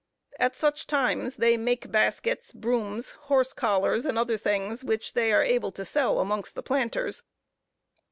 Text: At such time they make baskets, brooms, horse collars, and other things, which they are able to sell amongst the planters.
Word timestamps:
At 0.39 0.55
such 0.55 0.87
time 0.87 1.29
they 1.37 1.57
make 1.57 1.91
baskets, 1.91 2.53
brooms, 2.53 3.11
horse 3.29 3.53
collars, 3.53 4.03
and 4.03 4.17
other 4.17 4.35
things, 4.35 4.83
which 4.83 5.13
they 5.13 5.31
are 5.31 5.43
able 5.43 5.71
to 5.73 5.85
sell 5.85 6.19
amongst 6.19 6.55
the 6.55 6.63
planters. 6.63 7.21